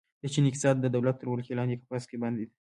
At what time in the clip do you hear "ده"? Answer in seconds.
2.47-2.53